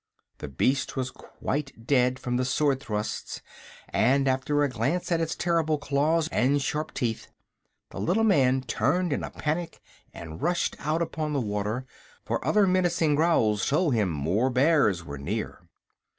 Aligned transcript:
The 0.39 0.47
beast 0.47 0.95
was 0.95 1.11
quite 1.11 1.85
dead 1.85 2.17
from 2.17 2.37
the 2.37 2.43
sword 2.43 2.79
thrusts, 2.79 3.43
and 3.89 4.27
after 4.27 4.63
a 4.63 4.67
glance 4.69 5.11
at 5.11 5.21
its 5.21 5.35
terrible 5.35 5.77
claws 5.77 6.27
and 6.31 6.59
sharp 6.59 6.91
teeth 6.95 7.27
the 7.91 7.99
little 7.99 8.23
man 8.23 8.61
turned 8.61 9.13
in 9.13 9.23
a 9.23 9.29
panic 9.29 9.79
and 10.11 10.41
rushed 10.41 10.75
out 10.79 11.03
upon 11.03 11.33
the 11.33 11.39
water, 11.39 11.85
for 12.25 12.43
other 12.43 12.65
menacing 12.65 13.13
growls 13.13 13.67
told 13.69 13.93
him 13.93 14.09
more 14.09 14.49
bears 14.49 15.05
were 15.05 15.19
near. 15.19 15.67